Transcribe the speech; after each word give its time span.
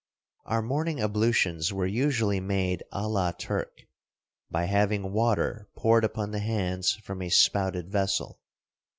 Our 0.45 0.63
morning 0.63 0.99
ablutions 0.99 1.71
were 1.71 1.85
usually 1.85 2.39
made 2.39 2.81
a 2.91 3.07
la 3.07 3.33
Turk: 3.33 3.81
by 4.49 4.65
having 4.65 5.11
water 5.13 5.69
poured 5.77 6.03
upon 6.03 6.31
the 6.31 6.39
hands 6.39 6.93
from 6.95 7.21
a 7.21 7.29
spouted 7.29 7.91
vessel. 7.91 8.39